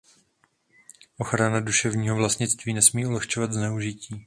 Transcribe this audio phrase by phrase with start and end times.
[1.19, 4.19] Ochrana duševního vlastnictví nesmí ulehčovat zneužití.